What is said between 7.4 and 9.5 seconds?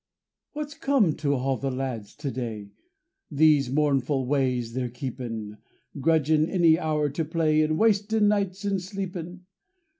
and wastin' nights in sleepin'.